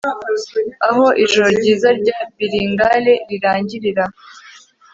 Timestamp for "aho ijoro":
0.87-1.47